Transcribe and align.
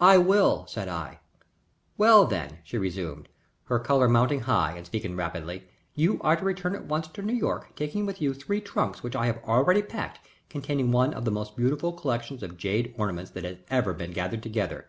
"I 0.00 0.16
will," 0.16 0.64
said 0.68 0.86
I. 0.88 1.18
"Well, 1.98 2.24
then," 2.24 2.58
she 2.62 2.78
resumed, 2.78 3.28
her 3.64 3.80
color 3.80 4.08
mounting 4.08 4.42
high, 4.42 4.76
and 4.76 4.86
speaking 4.86 5.16
rapidly, 5.16 5.64
"you 5.94 6.20
are 6.20 6.36
to 6.36 6.44
return 6.44 6.76
at 6.76 6.84
once 6.86 7.08
to 7.08 7.20
New 7.20 7.32
York, 7.34 7.74
taking 7.74 8.06
with 8.06 8.22
you 8.22 8.32
three 8.32 8.60
trunks 8.60 9.02
which 9.02 9.16
I 9.16 9.26
have 9.26 9.42
already 9.42 9.82
packed, 9.82 10.20
containing 10.48 10.92
one 10.92 11.12
of 11.12 11.24
the 11.24 11.32
most 11.32 11.56
beautiful 11.56 11.92
collections 11.94 12.44
of 12.44 12.58
jade 12.58 12.94
ornaments 12.96 13.32
that 13.32 13.42
has 13.42 13.56
ever 13.70 13.92
been 13.92 14.12
gathered 14.12 14.44
together. 14.44 14.86